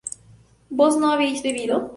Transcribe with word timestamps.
¿vos 0.71 0.97
no 0.97 1.11
habías 1.11 1.43
bebido? 1.43 1.89